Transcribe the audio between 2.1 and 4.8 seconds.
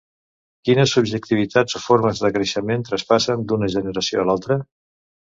de coneixement traspassen d’una generació a l’altra?